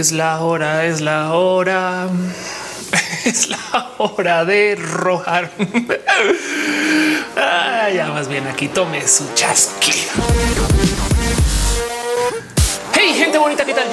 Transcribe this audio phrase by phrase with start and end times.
[0.00, 2.08] Es la hora, es la hora.
[3.26, 5.50] Es la hora de rojar.
[7.36, 10.79] Ah, ya más bien aquí tome su chasquido.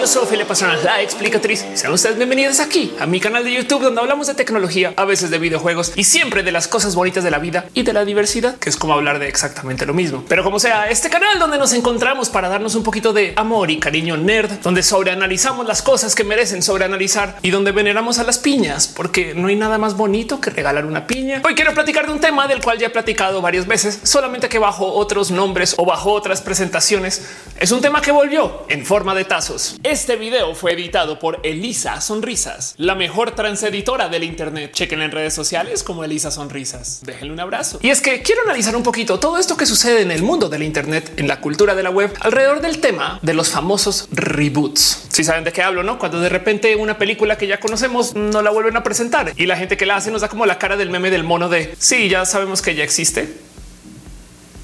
[0.08, 1.66] Soy Felipe Pastrana, la explicatriz.
[1.74, 5.30] Sean ustedes bienvenidos aquí a mi canal de YouTube, donde hablamos de tecnología, a veces
[5.32, 8.55] de videojuegos y siempre de las cosas bonitas de la vida y de la diversidad,
[8.55, 10.23] que es como hablar de exactamente lo mismo.
[10.30, 13.80] Pero como sea, este canal donde nos encontramos para darnos un poquito de amor y
[13.80, 18.88] cariño nerd, donde sobreanalizamos las cosas que merecen sobreanalizar y donde veneramos a las piñas,
[18.88, 21.42] porque no hay nada más bonito que regalar una piña.
[21.45, 24.58] Hoy quiero platicar de un tema del cual ya he platicado varias veces, solamente que
[24.58, 27.23] bajo otros nombres o bajo otras presentaciones.
[27.59, 29.76] Es un tema que volvió en forma de tazos.
[29.98, 34.72] Este video fue editado por Elisa Sonrisas, la mejor transeditora del Internet.
[34.72, 37.00] Chequen en redes sociales como Elisa Sonrisas.
[37.04, 37.80] Déjenle un abrazo.
[37.82, 40.62] Y es que quiero analizar un poquito todo esto que sucede en el mundo del
[40.62, 45.08] Internet, en la cultura de la web, alrededor del tema de los famosos reboots.
[45.10, 45.98] Si saben de qué hablo, no?
[45.98, 49.58] Cuando de repente una película que ya conocemos no la vuelven a presentar y la
[49.58, 52.08] gente que la hace nos da como la cara del meme del mono de sí,
[52.08, 53.47] ya sabemos que ya existe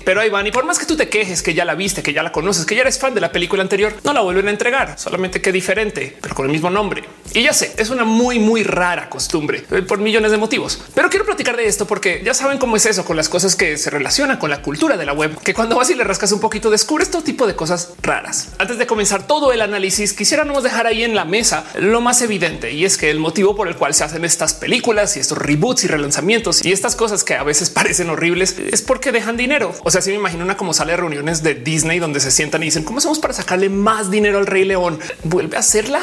[0.03, 0.47] pero ahí van.
[0.47, 2.65] Y por más que tú te quejes que ya la viste, que ya la conoces,
[2.65, 5.51] que ya eres fan de la película anterior, no la vuelven a entregar, solamente que
[5.51, 7.03] diferente, pero con el mismo nombre.
[7.33, 10.79] Y ya sé, es una muy, muy rara costumbre eh, por millones de motivos.
[10.93, 13.77] Pero quiero platicar de esto porque ya saben cómo es eso con las cosas que
[13.77, 16.39] se relacionan con la cultura de la web, que cuando vas y le rascas un
[16.39, 18.49] poquito, descubres todo tipo de cosas raras.
[18.57, 22.71] Antes de comenzar todo el análisis, quisiéramos dejar ahí en la mesa lo más evidente
[22.71, 25.83] y es que el motivo por el cual se hacen estas películas y estos reboots
[25.83, 29.73] y relanzamientos y estas cosas que a veces parecen horribles es porque dejan dinero.
[29.93, 32.65] Sea, si me imagino una como sale de reuniones de Disney donde se sientan y
[32.65, 36.01] dicen cómo hacemos para sacarle más dinero al Rey León, vuelve a hacerla.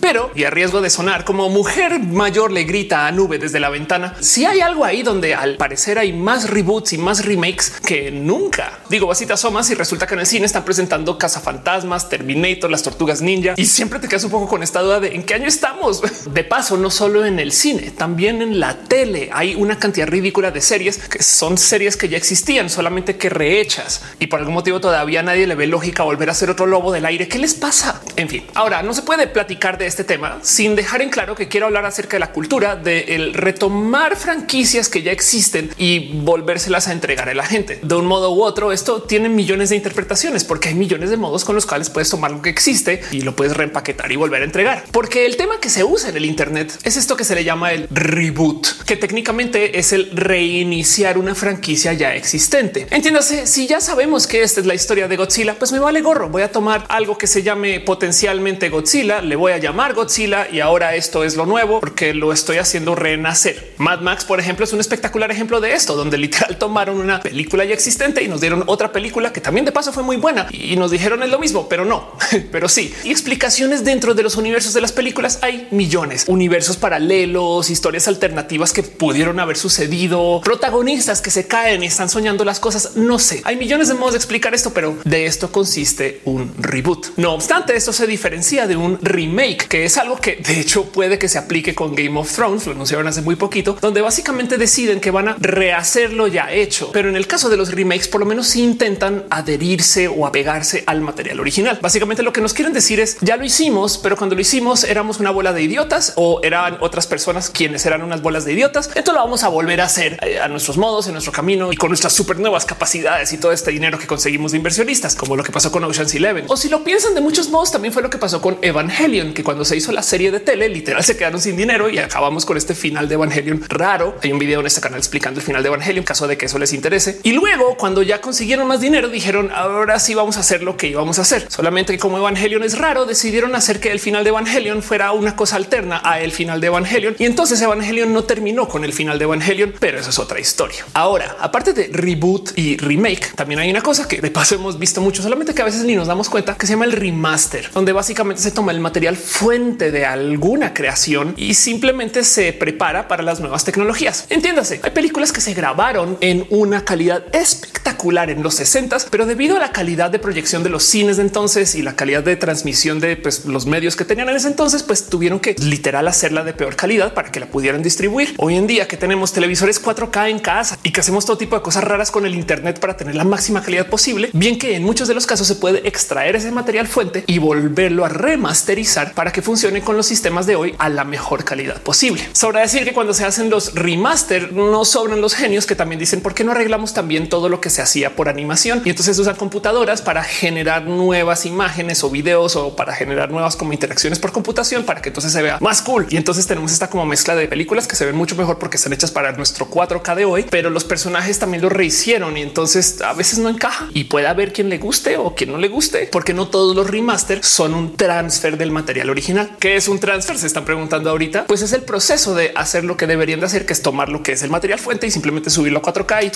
[0.00, 3.70] Pero y a riesgo de sonar como mujer mayor le grita a nube desde la
[3.70, 4.14] ventana.
[4.20, 8.78] Si hay algo ahí donde al parecer hay más reboots y más remakes que nunca.
[8.88, 12.70] Digo, vas y te asomas y resulta que en el cine están presentando cazafantasmas, Terminator,
[12.70, 15.34] las tortugas ninja y siempre te quedas un poco con esta duda de en qué
[15.34, 16.02] año estamos.
[16.32, 20.50] De paso, no solo en el cine, también en la tele hay una cantidad ridícula
[20.50, 24.80] de series que son series que ya existían, solamente que rehechas y por algún motivo
[24.80, 27.28] todavía nadie le ve lógica volver a ser otro lobo del aire.
[27.28, 28.00] ¿Qué les pasa?
[28.16, 31.48] En fin, ahora no se puede platicar de este tema sin dejar en claro que
[31.48, 36.92] quiero hablar acerca de la cultura de retomar franquicias que ya existen y volvérselas a
[36.92, 38.72] entregar a la gente de un modo u otro.
[38.72, 42.30] Esto tiene millones de interpretaciones porque hay millones de modos con los cuales puedes tomar
[42.30, 44.84] lo que existe y lo puedes reempaquetar y volver a entregar.
[44.92, 47.72] Porque el tema que se usa en el Internet es esto que se le llama
[47.72, 52.86] el reboot, que técnicamente es el reiniciar una franquicia ya existente.
[52.90, 56.28] Entiéndase, si ya sabemos que esta es la historia de Godzilla, pues me vale gorro.
[56.28, 60.58] Voy a tomar algo que se llame potencialmente Godzilla, le voy a llamar Godzilla y
[60.58, 63.74] ahora esto es lo nuevo porque lo estoy haciendo renacer.
[63.78, 67.64] Mad Max, por ejemplo, es un espectacular ejemplo de esto, donde literal tomaron una película
[67.64, 70.74] ya existente y nos dieron otra película que también de paso fue muy buena y
[70.74, 72.12] nos dijeron es lo mismo, pero no,
[72.52, 72.92] pero sí.
[73.04, 78.72] Y explicaciones dentro de los universos de las películas hay millones, universos paralelos, historias alternativas
[78.72, 82.96] que pudieron haber sucedido, protagonistas que se caen y están soñando las cosas.
[82.96, 87.16] No sé, hay millones de modos de explicar esto, pero de esto consiste un reboot.
[87.16, 91.18] No obstante, esto se diferencia de un remake, que es algo que de hecho puede
[91.18, 92.66] que se aplique con Game of Thrones.
[92.66, 96.90] Lo anunciaron hace muy poquito, donde básicamente deciden que van a rehacerlo ya hecho.
[96.92, 101.00] Pero en el caso de los remakes, por lo menos intentan adherirse o apegarse al
[101.00, 101.78] material original.
[101.80, 105.20] Básicamente lo que nos quieren decir es ya lo hicimos, pero cuando lo hicimos éramos
[105.20, 108.88] una bola de idiotas o eran otras personas quienes eran unas bolas de idiotas.
[108.88, 111.76] Entonces lo vamos a volver a hacer eh, a nuestros modos, en nuestro camino y
[111.76, 115.42] con nuestras super nuevas capacidades y todo este dinero que conseguimos de inversionistas, como lo
[115.42, 116.44] que pasó con Ocean's Eleven.
[116.48, 119.42] O si lo piensan de muchos modos, también fue lo que pasó con Evangelion, que
[119.48, 122.58] cuando se hizo la serie de tele, literal se quedaron sin dinero y acabamos con
[122.58, 124.14] este final de Evangelion raro.
[124.22, 126.44] Hay un video en este canal explicando el final de Evangelion, en caso de que
[126.44, 127.18] eso les interese.
[127.22, 130.88] Y luego, cuando ya consiguieron más dinero, dijeron ahora sí vamos a hacer lo que
[130.88, 131.46] íbamos a hacer.
[131.48, 135.34] Solamente que como Evangelion es raro, decidieron hacer que el final de Evangelion fuera una
[135.34, 137.16] cosa alterna a el final de Evangelion.
[137.18, 140.84] Y entonces Evangelion no terminó con el final de Evangelion, pero eso es otra historia.
[140.92, 145.00] Ahora, aparte de reboot y remake, también hay una cosa que de paso hemos visto
[145.00, 147.92] mucho, solamente que a veces ni nos damos cuenta que se llama el remaster, donde
[147.92, 153.38] básicamente se toma el material fuente de alguna creación y simplemente se prepara para las
[153.38, 154.26] nuevas tecnologías.
[154.30, 159.56] Entiéndase, hay películas que se grabaron en una calidad espectacular en los 60, pero debido
[159.56, 162.98] a la calidad de proyección de los cines de entonces y la calidad de transmisión
[162.98, 166.52] de pues, los medios que tenían en ese entonces, pues tuvieron que literal hacerla de
[166.52, 168.34] peor calidad para que la pudieran distribuir.
[168.38, 171.62] Hoy en día que tenemos televisores 4K en casa y que hacemos todo tipo de
[171.62, 175.06] cosas raras con el Internet para tener la máxima calidad posible, bien que en muchos
[175.06, 179.27] de los casos se puede extraer ese material fuente y volver volverlo a remasterizar para
[179.32, 182.28] que funcione con los sistemas de hoy a la mejor calidad posible.
[182.32, 186.20] Sobra decir que cuando se hacen los remaster no sobran los genios que también dicen
[186.20, 189.36] por qué no arreglamos también todo lo que se hacía por animación y entonces usan
[189.36, 194.84] computadoras para generar nuevas imágenes o videos o para generar nuevas como interacciones por computación
[194.84, 196.06] para que entonces se vea más cool.
[196.10, 198.92] Y entonces tenemos esta como mezcla de películas que se ven mucho mejor porque están
[198.92, 203.12] hechas para nuestro 4K de hoy, pero los personajes también lo rehicieron y entonces a
[203.12, 206.34] veces no encaja y puede haber quien le guste o quien no le guste, porque
[206.34, 209.17] no todos los remaster son un transfer del material original.
[209.58, 210.38] ¿Qué es un transfer?
[210.38, 211.46] Se están preguntando ahorita.
[211.46, 214.22] Pues es el proceso de hacer lo que deberían de hacer, que es tomar lo
[214.22, 216.32] que es el material fuente y simplemente subirlo a 4K y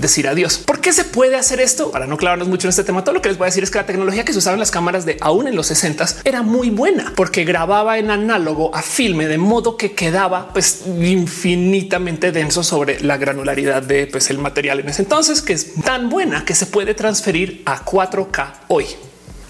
[0.00, 0.58] decir adiós.
[0.58, 1.90] ¿Por qué se puede hacer esto?
[1.90, 3.70] Para no clavarnos mucho en este tema, todo lo que les voy a decir es
[3.70, 6.42] que la tecnología que se usaba en las cámaras de aún en los 60 era
[6.42, 12.62] muy buena porque grababa en análogo a filme de modo que quedaba pues infinitamente denso
[12.62, 16.54] sobre la granularidad de pues, el material en ese entonces, que es tan buena que
[16.54, 18.86] se puede transferir a 4K hoy.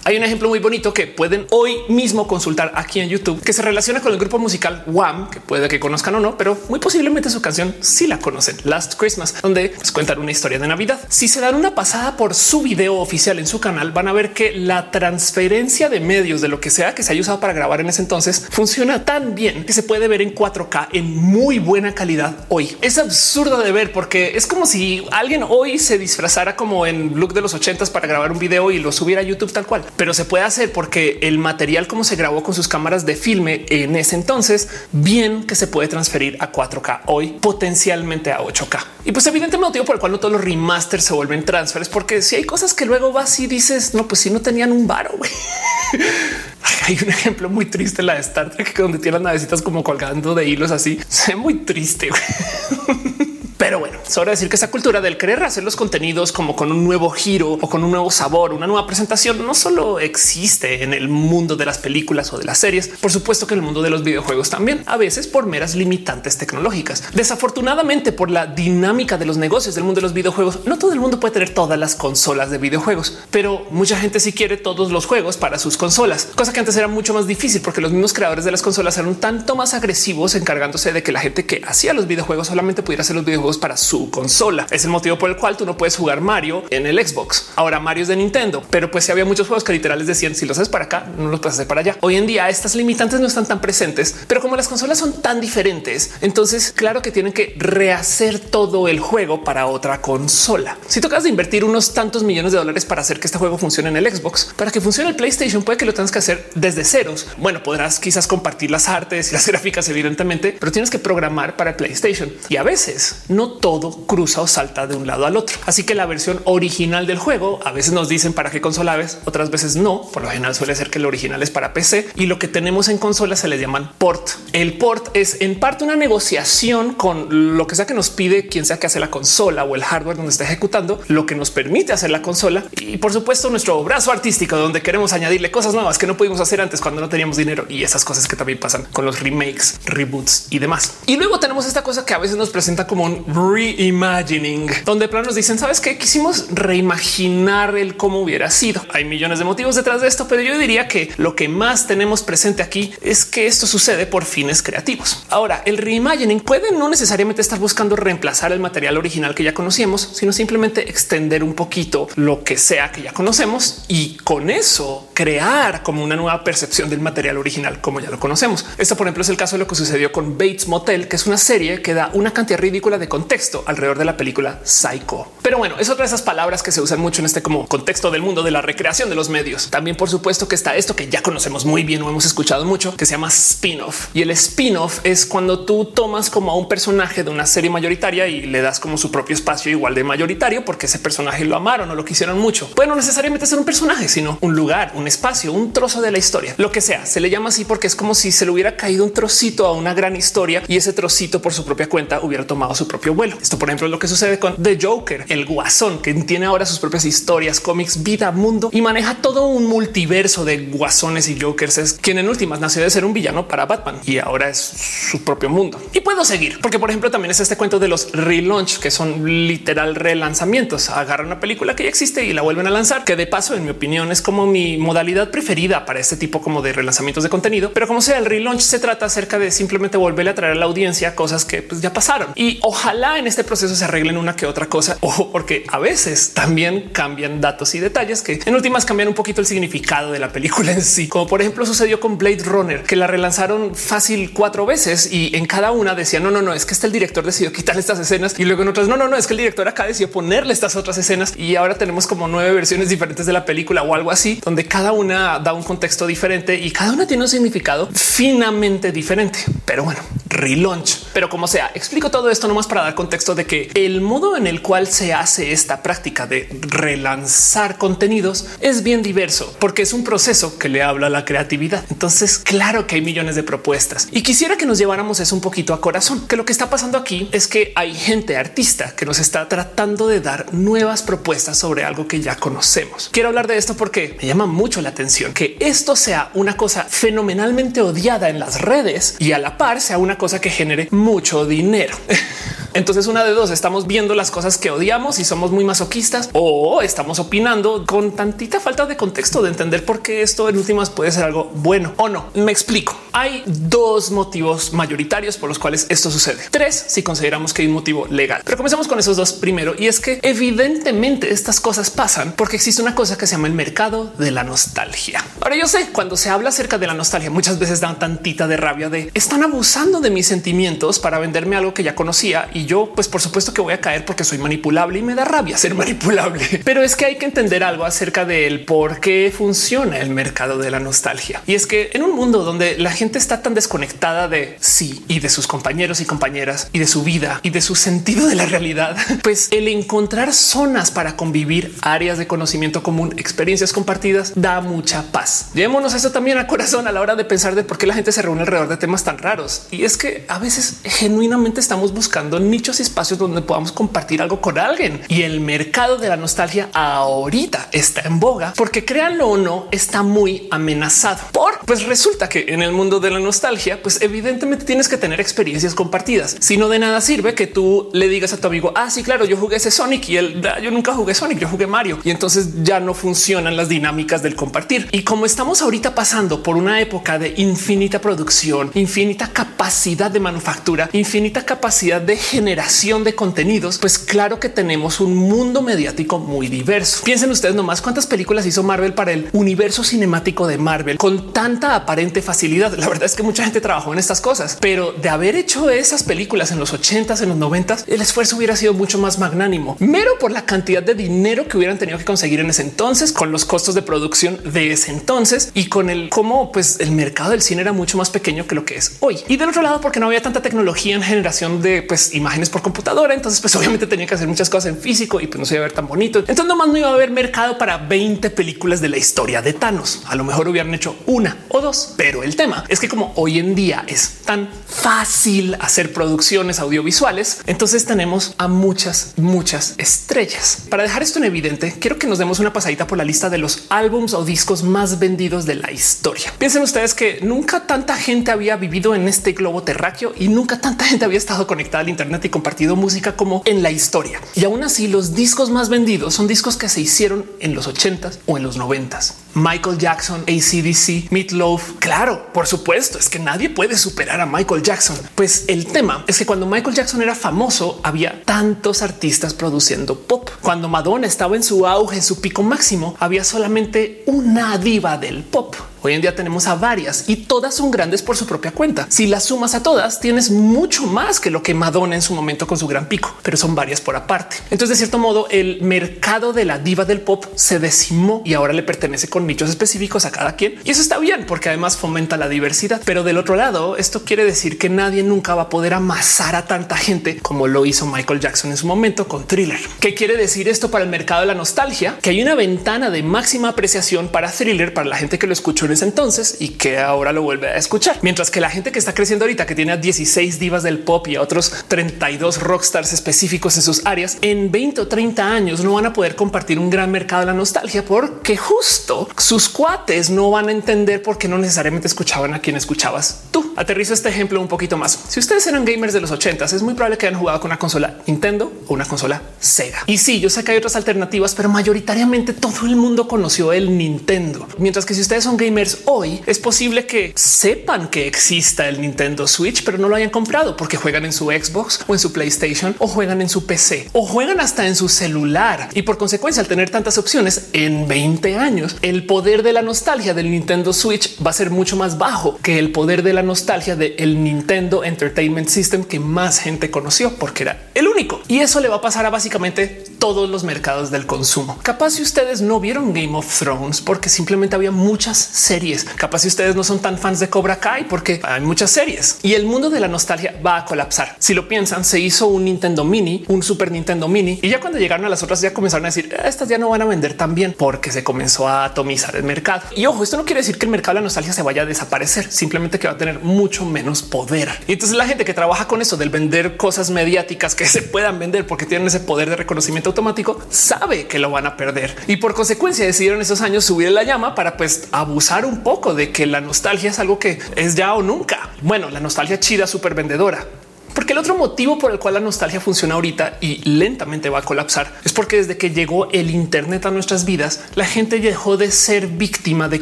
[0.03, 3.61] Hay un ejemplo muy bonito que pueden hoy mismo consultar aquí en YouTube que se
[3.61, 7.29] relaciona con el grupo musical Wham, que puede que conozcan o no, pero muy posiblemente
[7.29, 10.99] su canción sí la conocen, Last Christmas, donde pues, cuentan una historia de Navidad.
[11.07, 14.33] Si se dan una pasada por su video oficial en su canal, van a ver
[14.33, 17.79] que la transferencia de medios de lo que sea que se haya usado para grabar
[17.79, 21.93] en ese entonces funciona tan bien que se puede ver en 4K en muy buena
[21.93, 22.75] calidad hoy.
[22.81, 27.33] Es absurdo de ver porque es como si alguien hoy se disfrazara como en look
[27.33, 30.13] de los ochentas para grabar un video y lo subiera a YouTube tal cual pero
[30.13, 33.95] se puede hacer porque el material como se grabó con sus cámaras de filme en
[33.95, 38.79] ese entonces, bien que se puede transferir a 4K hoy, potencialmente a 8K.
[39.05, 42.21] Y pues evidente motivo por el cual no todos los remasters se vuelven transfers, porque
[42.21, 45.11] si hay cosas que luego vas y dices, no, pues si no tenían un varo,
[46.87, 50.33] Hay un ejemplo muy triste, la de Star Trek, donde tiene las navecitas como colgando
[50.33, 50.99] de hilos así.
[51.07, 52.09] Se ve muy triste.
[53.61, 56.83] Pero bueno, sobra decir que esa cultura del querer hacer los contenidos como con un
[56.83, 61.09] nuevo giro o con un nuevo sabor, una nueva presentación, no solo existe en el
[61.09, 63.91] mundo de las películas o de las series, por supuesto que en el mundo de
[63.91, 67.03] los videojuegos también, a veces por meras limitantes tecnológicas.
[67.13, 70.99] Desafortunadamente, por la dinámica de los negocios del mundo de los videojuegos, no todo el
[70.99, 75.05] mundo puede tener todas las consolas de videojuegos, pero mucha gente sí quiere todos los
[75.05, 78.43] juegos para sus consolas, cosa que antes era mucho más difícil porque los mismos creadores
[78.43, 81.93] de las consolas eran un tanto más agresivos encargándose de que la gente que hacía
[81.93, 84.67] los videojuegos solamente pudiera hacer los videojuegos para su consola.
[84.71, 87.51] Es el motivo por el cual tú no puedes jugar Mario en el Xbox.
[87.55, 90.45] Ahora Mario es de Nintendo, pero pues si había muchos juegos que literales decían si
[90.45, 91.97] los haces para acá, no los puedes hacer para allá.
[92.01, 95.41] Hoy en día estas limitantes no están tan presentes, pero como las consolas son tan
[95.41, 100.77] diferentes, entonces claro que tienen que rehacer todo el juego para otra consola.
[100.87, 103.89] Si tocas de invertir unos tantos millones de dólares para hacer que este juego funcione
[103.89, 106.83] en el Xbox, para que funcione el PlayStation, puede que lo tengas que hacer desde
[106.83, 107.27] ceros.
[107.37, 111.71] Bueno, podrás quizás compartir las artes y las gráficas, evidentemente, pero tienes que programar para
[111.71, 115.35] el PlayStation y a veces no no todo cruza o salta de un lado al
[115.35, 115.57] otro.
[115.65, 119.17] Así que la versión original del juego a veces nos dicen para qué consola ves,
[119.25, 120.03] otras veces no.
[120.13, 122.87] Por lo general suele ser que el original es para PC y lo que tenemos
[122.87, 124.29] en consola se le llaman port.
[124.53, 128.63] El port es en parte una negociación con lo que sea que nos pide quien
[128.63, 131.93] sea que hace la consola o el hardware donde está ejecutando, lo que nos permite
[131.93, 136.05] hacer la consola y por supuesto nuestro brazo artístico donde queremos añadirle cosas nuevas que
[136.05, 139.03] no pudimos hacer antes cuando no teníamos dinero y esas cosas que también pasan con
[139.03, 140.93] los remakes, reboots y demás.
[141.07, 145.35] Y luego tenemos esta cosa que a veces nos presenta como un reimagining, donde planos
[145.35, 148.83] dicen, sabes que quisimos reimaginar el cómo hubiera sido.
[148.93, 152.23] Hay millones de motivos detrás de esto, pero yo diría que lo que más tenemos
[152.23, 155.25] presente aquí es que esto sucede por fines creativos.
[155.29, 160.09] Ahora, el reimagining puede no necesariamente estar buscando reemplazar el material original que ya conocíamos,
[160.13, 165.83] sino simplemente extender un poquito lo que sea que ya conocemos y con eso crear
[165.83, 168.65] como una nueva percepción del material original como ya lo conocemos.
[168.77, 171.27] Esto, por ejemplo, es el caso de lo que sucedió con Bates Motel, que es
[171.27, 175.27] una serie que da una cantidad ridícula de contexto alrededor de la película Psycho.
[175.43, 178.09] Pero bueno, es otra de esas palabras que se usan mucho en este como contexto
[178.09, 179.69] del mundo de la recreación de los medios.
[179.69, 182.97] También, por supuesto, que está esto que ya conocemos muy bien o hemos escuchado mucho,
[182.97, 184.07] que se llama spin-off.
[184.15, 188.25] Y el spin-off es cuando tú tomas como a un personaje de una serie mayoritaria
[188.27, 191.91] y le das como su propio espacio igual de mayoritario porque ese personaje lo amaron
[191.91, 192.71] o lo quisieron mucho.
[192.71, 196.17] Puede no necesariamente ser un personaje, sino un lugar, un espacio, un trozo de la
[196.17, 197.05] historia, lo que sea.
[197.05, 199.73] Se le llama así porque es como si se le hubiera caído un trocito a
[199.73, 203.37] una gran historia y ese trocito por su propia cuenta hubiera tomado su propio vuelo.
[203.41, 206.65] Esto, por ejemplo, es lo que sucede con The Joker, el guasón que tiene ahora
[206.65, 211.77] sus propias historias, cómics, vida, mundo y maneja todo un multiverso de guasones y jokers.
[211.77, 215.23] Es quien en últimas nació de ser un villano para Batman y ahora es su
[215.23, 215.81] propio mundo.
[215.93, 219.25] Y puedo seguir porque, por ejemplo, también es este cuento de los relaunch que son
[219.47, 220.89] literal relanzamientos.
[220.89, 223.63] Agarran una película que ya existe y la vuelven a lanzar, que de paso, en
[223.63, 227.71] mi opinión, es como mi modalidad preferida para este tipo como de relanzamientos de contenido.
[227.73, 230.65] Pero como sea, el relaunch se trata acerca de simplemente volverle a traer a la
[230.65, 234.45] audiencia cosas que pues, ya pasaron y ojalá en este proceso se arreglen una que
[234.45, 239.07] otra cosa o porque a veces también cambian datos y detalles que en últimas cambian
[239.07, 242.43] un poquito el significado de la película en sí, como por ejemplo sucedió con Blade
[242.43, 246.53] Runner, que la relanzaron fácil cuatro veces y en cada una decía no, no, no,
[246.53, 249.07] es que este el director decidió quitar estas escenas y luego en otras no, no,
[249.07, 252.27] no, es que el director acá decidió ponerle estas otras escenas y ahora tenemos como
[252.27, 256.05] nueve versiones diferentes de la película o algo así, donde cada una da un contexto
[256.05, 259.39] diferente y cada una tiene un significado finamente diferente.
[259.65, 260.97] Pero bueno, relaunch.
[261.13, 264.47] Pero como sea, explico todo esto nomás para dar contexto de que el modo en
[264.47, 270.03] el cual se hace esta práctica de relanzar contenidos es bien diverso porque es un
[270.03, 271.83] proceso que le habla a la creatividad.
[271.89, 275.73] Entonces, claro que hay millones de propuestas y quisiera que nos lleváramos eso un poquito
[275.73, 279.19] a corazón, que lo que está pasando aquí es que hay gente artista que nos
[279.19, 283.09] está tratando de dar nuevas propuestas sobre algo que ya conocemos.
[283.11, 286.85] Quiero hablar de esto porque me llama mucho la atención que esto sea una cosa
[286.89, 291.45] fenomenalmente odiada en las redes y a la par sea una cosa que genere mucho
[291.45, 291.95] dinero.
[292.73, 296.81] Entonces, una de dos, estamos viendo las cosas que odiamos y somos muy masoquistas o
[296.81, 301.11] estamos opinando con tantita falta de contexto de entender por qué esto en últimas puede
[301.11, 302.27] ser algo bueno o no.
[302.33, 302.97] Me explico.
[303.11, 306.43] Hay dos motivos mayoritarios por los cuales esto sucede.
[306.49, 308.41] Tres, si consideramos que hay un motivo legal.
[308.45, 309.75] Pero comencemos con esos dos primero.
[309.77, 313.53] Y es que evidentemente estas cosas pasan porque existe una cosa que se llama el
[313.53, 315.23] mercado de la nostalgia.
[315.41, 318.57] Ahora yo sé cuando se habla acerca de la nostalgia, muchas veces dan tantita de
[318.57, 322.91] rabia de están abusando de mis sentimientos para venderme algo que ya conocía y yo
[322.93, 325.75] pues por supuesto que voy a caer porque soy manipulable y me da rabia ser
[325.81, 326.61] manipulable.
[326.63, 330.71] Pero es que hay que entender algo acerca del por qué funciona el mercado de
[330.71, 331.41] la nostalgia.
[331.47, 335.19] Y es que en un mundo donde la gente está tan desconectada de sí y
[335.19, 338.45] de sus compañeros y compañeras y de su vida y de su sentido de la
[338.45, 345.03] realidad, pues el encontrar zonas para convivir, áreas de conocimiento común, experiencias compartidas, da mucha
[345.11, 345.49] paz.
[345.53, 348.11] Llevémonos eso también a corazón a la hora de pensar de por qué la gente
[348.11, 349.63] se reúne alrededor de temas tan raros.
[349.71, 354.41] Y es que a veces genuinamente estamos buscando nichos y espacios donde podamos compartir algo
[354.41, 355.01] con alguien.
[355.07, 360.03] Y el mercado de la nostalgia ahorita está en boga porque créanlo o no, está
[360.03, 364.87] muy amenazado por pues resulta que en el mundo de la nostalgia, pues evidentemente tienes
[364.87, 366.35] que tener experiencias compartidas.
[366.39, 369.25] Si no de nada sirve que tú le digas a tu amigo, ah, sí, claro,
[369.25, 372.09] yo jugué ese Sonic y él, ah, yo nunca jugué Sonic, yo jugué Mario y
[372.09, 374.89] entonces ya no funcionan las dinámicas del compartir.
[374.91, 380.89] Y como estamos ahorita pasando por una época de infinita producción, infinita capacidad de manufactura,
[380.93, 387.03] infinita capacidad de generación de contenidos, pues claro que tenemos un mundo mediático muy diverso.
[387.03, 391.75] Piensen ustedes nomás cuántas películas hizo Marvel para el universo cinemático de Marvel con tanta
[391.75, 392.75] aparente facilidad.
[392.79, 396.01] La verdad es que mucha gente trabajó en estas cosas, pero de haber hecho esas
[396.01, 400.17] películas en los 80s, en los 90s, el esfuerzo hubiera sido mucho más magnánimo, mero
[400.19, 403.45] por la cantidad de dinero que hubieran tenido que conseguir en ese entonces, con los
[403.45, 407.61] costos de producción de ese entonces y con el cómo pues el mercado del cine
[407.61, 409.19] era mucho más pequeño que lo que es hoy.
[409.27, 412.61] Y del otro lado, porque no había tanta tecnología en generación de pues, imágenes por
[412.61, 415.55] computadora, entonces pues obviamente tenía que hacer muchas cosas en físico y pues no se
[415.55, 416.19] iba a ver tan bonito.
[416.19, 420.01] Entonces nomás no iba a haber mercado para 20 películas de la historia de Thanos.
[420.05, 423.39] A lo mejor hubieran hecho una o dos, pero el tema es que como hoy
[423.39, 430.63] en día es tan fácil hacer producciones audiovisuales, entonces tenemos a muchas, muchas estrellas.
[430.69, 433.37] Para dejar esto en evidente, quiero que nos demos una pasadita por la lista de
[433.37, 436.33] los álbums o discos más vendidos de la historia.
[436.37, 440.85] Piensen ustedes que nunca tanta gente había vivido en este globo terráqueo y nunca tanta
[440.85, 444.21] gente había estado conectada al Internet y compartido música como en la historia.
[444.35, 448.19] Y aún así, los discos más vendidos son discos que se hicieron en los 80s
[448.25, 449.13] o en los 90s.
[449.33, 451.73] Michael Jackson, ACDC, Meatloaf.
[451.79, 454.97] Claro, por supuesto, es que nadie puede superar a Michael Jackson.
[455.15, 460.29] Pues el tema es que cuando Michael Jackson era famoso, había tantos artistas produciendo pop.
[460.41, 465.23] Cuando Madonna estaba en su auge, en su pico máximo, había solamente una diva del
[465.23, 465.55] pop.
[465.83, 468.85] Hoy en día tenemos a varias y todas son grandes por su propia cuenta.
[468.89, 472.45] Si las sumas a todas, tienes mucho más que lo que Madonna en su momento
[472.45, 474.37] con su gran pico, pero son varias por aparte.
[474.51, 478.53] Entonces, de cierto modo, el mercado de la diva del pop se decimó y ahora
[478.53, 480.59] le pertenece con nichos específicos a cada quien.
[480.63, 482.83] Y eso está bien porque además fomenta la diversidad.
[482.85, 486.45] Pero del otro lado, esto quiere decir que nadie nunca va a poder amasar a
[486.45, 489.59] tanta gente como lo hizo Michael Jackson en su momento con Thriller.
[489.79, 491.97] ¿Qué quiere decir esto para el mercado de la nostalgia?
[492.03, 495.70] Que hay una ventana de máxima apreciación para Thriller para la gente que lo escuchó
[495.71, 497.97] ese entonces y que ahora lo vuelve a escuchar.
[498.01, 501.07] Mientras que la gente que está creciendo ahorita, que tiene a 16 divas del pop
[501.07, 505.73] y a otros 32 rockstars específicos en sus áreas, en 20 o 30 años no
[505.73, 510.31] van a poder compartir un gran mercado de la nostalgia porque justo sus cuates no
[510.31, 514.41] van a entender por qué no necesariamente escuchaban a quien escuchabas tú Aterrizo este ejemplo
[514.41, 514.97] un poquito más.
[515.09, 517.59] Si ustedes eran gamers de los 80 es muy probable que hayan jugado con una
[517.59, 519.83] consola Nintendo o una consola Sega.
[519.85, 523.77] Y sí, yo sé que hay otras alternativas, pero mayoritariamente todo el mundo conoció el
[523.77, 524.47] Nintendo.
[524.57, 529.27] Mientras que si ustedes son gamers hoy, es posible que sepan que exista el Nintendo
[529.27, 532.75] Switch, pero no lo hayan comprado porque juegan en su Xbox o en su PlayStation
[532.79, 535.69] o juegan en su PC o juegan hasta en su celular.
[535.73, 540.13] Y por consecuencia, al tener tantas opciones en 20 años, el poder de la nostalgia
[540.13, 543.75] del Nintendo Switch va a ser mucho más bajo que el poder de la nostalgia
[543.75, 548.21] del Nintendo Entertainment System que más gente conoció porque era el único.
[548.27, 551.59] Y eso le va a pasar a básicamente todos los mercados del consumo.
[551.61, 555.17] Capaz si ustedes no vieron Game of Thrones porque simplemente había muchas
[555.51, 555.83] series.
[555.83, 559.33] Capaz si ustedes no son tan fans de Cobra Kai porque hay muchas series y
[559.33, 561.17] el mundo de la nostalgia va a colapsar.
[561.19, 564.79] Si lo piensan, se hizo un Nintendo Mini, un Super Nintendo Mini y ya cuando
[564.79, 567.15] llegaron a las otras ya comenzaron a decir ah, estas ya no van a vender
[567.15, 569.63] tan bien porque se comenzó a atomizar el mercado.
[569.75, 571.65] Y ojo, esto no quiere decir que el mercado de la nostalgia se vaya a
[571.65, 574.47] desaparecer, simplemente que va a tener mucho menos poder.
[574.67, 578.19] Y entonces la gente que trabaja con eso del vender cosas mediáticas que se puedan
[578.19, 582.15] vender porque tienen ese poder de reconocimiento automático sabe que lo van a perder y
[582.15, 586.25] por consecuencia decidieron esos años subir la llama para pues abusar un poco de que
[586.25, 588.49] la nostalgia es algo que es ya o nunca.
[588.61, 590.45] Bueno, la nostalgia chida, súper vendedora
[590.93, 594.41] porque el otro motivo por el cual la nostalgia funciona ahorita y lentamente va a
[594.41, 598.71] colapsar es porque desde que llegó el Internet a nuestras vidas, la gente dejó de
[598.71, 599.81] ser víctima de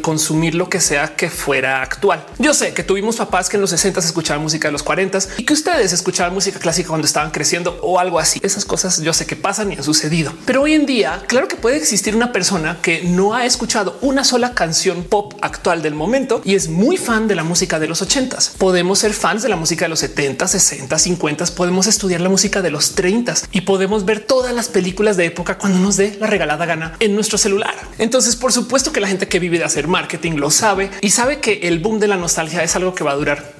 [0.00, 2.24] consumir lo que sea que fuera actual.
[2.38, 5.44] Yo sé que tuvimos papás que en los 60 escuchaban música de los 40 y
[5.44, 8.40] que ustedes escuchaban música clásica cuando estaban creciendo o algo así.
[8.42, 10.32] Esas cosas yo sé que pasan y han sucedido.
[10.46, 14.24] Pero hoy en día, claro que puede existir una persona que no ha escuchado una
[14.24, 18.02] sola canción pop actual del momento y es muy fan de la música de los
[18.02, 18.20] 80
[18.58, 22.62] Podemos ser fans de la música de los 70, 60, 50 podemos estudiar la música
[22.62, 26.26] de los 30 y podemos ver todas las películas de época cuando nos dé la
[26.26, 27.74] regalada gana en nuestro celular.
[27.98, 31.40] Entonces, por supuesto que la gente que vive de hacer marketing lo sabe y sabe
[31.40, 33.54] que el boom de la nostalgia es algo que va a durar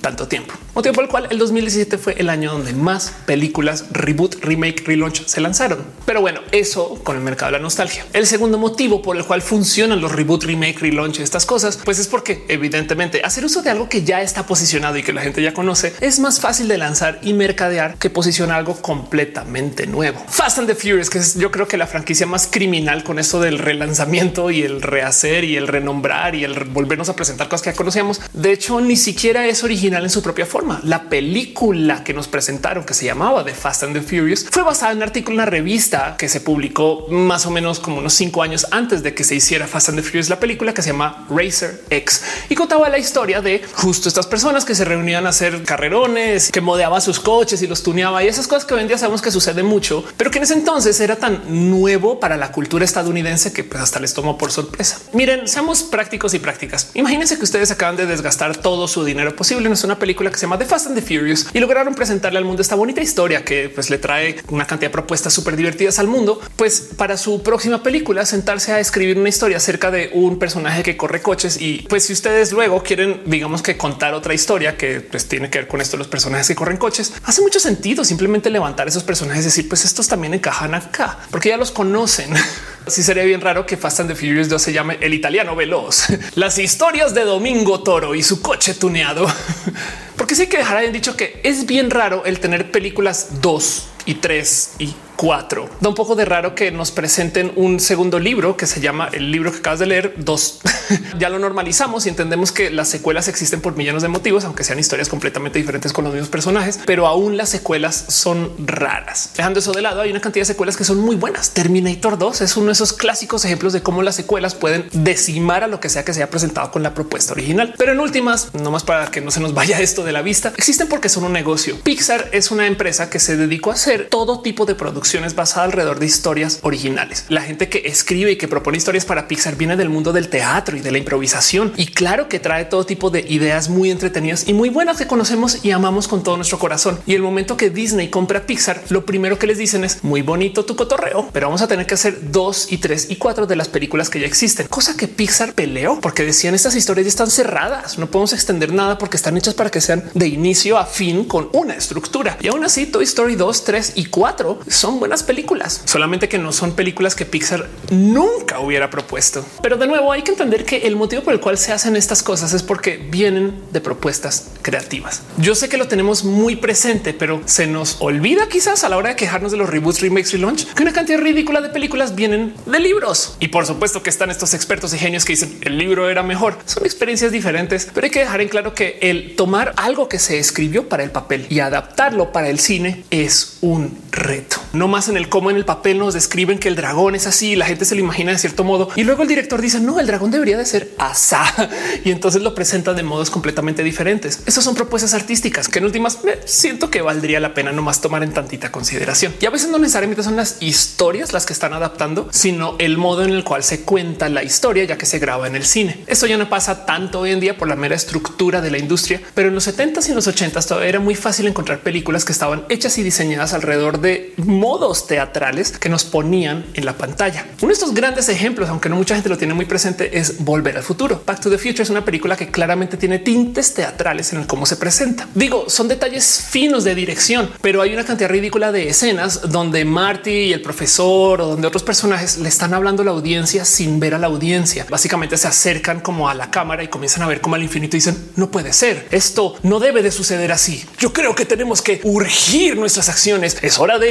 [0.00, 0.54] tanto tiempo.
[0.74, 5.24] Motivo por el cual el 2017 fue el año donde más películas reboot, remake, relaunch
[5.24, 5.78] se lanzaron.
[6.04, 8.04] Pero bueno, eso con el mercado de la nostalgia.
[8.12, 12.08] El segundo motivo por el cual funcionan los reboot, remake, relaunch, estas cosas, pues es
[12.08, 15.54] porque evidentemente hacer uso de algo que ya está posicionado y que la gente ya
[15.54, 20.24] conoce es más fácil de lanzar y mercadear que posicionar algo completamente nuevo.
[20.28, 23.40] Fast and the Furious, que es yo creo que la franquicia más criminal con esto
[23.40, 27.70] del relanzamiento y el rehacer y el renombrar y el volvernos a presentar cosas que
[27.70, 28.20] ya conocíamos.
[28.32, 30.63] De hecho, ni siquiera es original en su propia forma.
[30.82, 34.92] La película que nos presentaron, que se llamaba The Fast and the Furious, fue basada
[34.92, 38.42] en un artículo en una revista que se publicó más o menos como unos cinco
[38.42, 41.26] años antes de que se hiciera Fast and the Furious, la película que se llama
[41.28, 45.62] Racer X y contaba la historia de justo estas personas que se reunían a hacer
[45.64, 48.96] carrerones, que modeaba sus coches y los tuneaba y esas cosas que hoy en día
[48.96, 52.84] sabemos que sucede mucho, pero que en ese entonces era tan nuevo para la cultura
[52.84, 54.98] estadounidense que pues hasta les tomó por sorpresa.
[55.12, 56.90] Miren, seamos prácticos y prácticas.
[56.94, 60.42] Imagínense que ustedes acaban de desgastar todo su dinero posible en una película que se
[60.42, 63.68] llama The Fast and the Furious y lograron presentarle al mundo esta bonita historia que
[63.68, 66.40] pues, le trae una cantidad de propuestas súper divertidas al mundo.
[66.56, 70.96] Pues para su próxima película, sentarse a escribir una historia acerca de un personaje que
[70.96, 71.60] corre coches.
[71.60, 75.58] Y pues si ustedes luego quieren, digamos que contar otra historia que pues, tiene que
[75.58, 79.42] ver con esto, los personajes que corren coches, hace mucho sentido simplemente levantar esos personajes
[79.42, 82.30] y decir, pues estos también encajan acá, porque ya los conocen.
[82.86, 86.06] Sí sería bien raro que Fast and the Furious 2 se llame el italiano veloz.
[86.34, 89.26] Las historias de Domingo Toro y su coche tuneado.
[90.16, 94.14] Porque sí que dejar hayan dicho que es bien raro el tener películas 2 y
[94.14, 95.68] 3 y cuatro.
[95.80, 99.30] Da un poco de raro que nos presenten un segundo libro que se llama el
[99.30, 100.60] libro que acabas de leer dos.
[101.18, 104.78] ya lo normalizamos y entendemos que las secuelas existen por millones de motivos, aunque sean
[104.78, 109.30] historias completamente diferentes con los mismos personajes, pero aún las secuelas son raras.
[109.36, 111.50] Dejando eso de lado, hay una cantidad de secuelas que son muy buenas.
[111.50, 115.68] Terminator 2 es uno de esos clásicos ejemplos de cómo las secuelas pueden decimar a
[115.68, 117.74] lo que sea que se haya presentado con la propuesta original.
[117.78, 120.52] Pero en últimas, no más para que no se nos vaya esto de la vista,
[120.56, 121.78] existen porque son un negocio.
[121.82, 125.03] Pixar es una empresa que se dedicó a hacer todo tipo de productos
[125.34, 127.24] basada alrededor de historias originales.
[127.28, 130.76] La gente que escribe y que propone historias para Pixar viene del mundo del teatro
[130.76, 131.72] y de la improvisación.
[131.76, 135.64] Y claro que trae todo tipo de ideas muy entretenidas y muy buenas que conocemos
[135.64, 136.98] y amamos con todo nuestro corazón.
[137.06, 140.64] Y el momento que Disney compra Pixar, lo primero que les dicen es muy bonito
[140.64, 143.68] tu cotorreo, pero vamos a tener que hacer dos y tres y cuatro de las
[143.68, 147.98] películas que ya existen, cosa que Pixar peleó porque decían estas historias ya están cerradas,
[147.98, 151.48] no podemos extender nada porque están hechas para que sean de inicio a fin con
[151.52, 152.36] una estructura.
[152.40, 156.38] Y aún así Toy Story 2, 3 y 4 son son buenas películas, solamente que
[156.38, 159.44] no son películas que Pixar nunca hubiera propuesto.
[159.60, 162.22] Pero de nuevo hay que entender que el motivo por el cual se hacen estas
[162.22, 165.22] cosas es porque vienen de propuestas creativas.
[165.36, 169.08] Yo sé que lo tenemos muy presente, pero se nos olvida quizás a la hora
[169.08, 172.78] de quejarnos de los reboots, remakes, relaunch, que una cantidad ridícula de películas vienen de
[172.78, 173.36] libros.
[173.40, 176.56] Y por supuesto que están estos expertos y genios que dicen el libro era mejor.
[176.66, 180.38] Son experiencias diferentes, pero hay que dejar en claro que el tomar algo que se
[180.38, 184.58] escribió para el papel y adaptarlo para el cine es un reto.
[184.72, 187.56] No más en el cómo en el papel nos describen que el dragón es así,
[187.56, 190.06] la gente se lo imagina de cierto modo y luego el director dice no, el
[190.06, 191.44] dragón debería de ser asá
[192.04, 194.42] y entonces lo presenta de modos completamente diferentes.
[194.46, 198.22] Esas son propuestas artísticas que en últimas me siento que valdría la pena nomás tomar
[198.22, 199.34] en tantita consideración.
[199.40, 203.24] Y a veces no necesariamente son las historias las que están adaptando, sino el modo
[203.24, 206.04] en el cual se cuenta la historia ya que se graba en el cine.
[206.06, 209.20] Eso ya no pasa tanto hoy en día por la mera estructura de la industria,
[209.34, 212.32] pero en los 70s y en los 80s todavía era muy fácil encontrar películas que
[212.32, 214.73] estaban hechas y diseñadas alrededor de modos
[215.06, 217.46] teatrales que nos ponían en la pantalla.
[217.60, 220.76] Uno de estos grandes ejemplos, aunque no mucha gente lo tiene muy presente, es Volver
[220.76, 221.22] al futuro.
[221.24, 224.66] Back to the Future es una película que claramente tiene tintes teatrales en el cómo
[224.66, 225.28] se presenta.
[225.34, 230.30] Digo, son detalles finos de dirección, pero hay una cantidad ridícula de escenas donde Marty
[230.30, 234.14] y el profesor o donde otros personajes le están hablando a la audiencia sin ver
[234.14, 234.86] a la audiencia.
[234.90, 238.00] Básicamente se acercan como a la cámara y comienzan a ver como al infinito y
[238.00, 239.06] dicen no puede ser.
[239.10, 240.84] Esto no debe de suceder así.
[240.98, 243.58] Yo creo que tenemos que urgir nuestras acciones.
[243.62, 244.10] Es hora de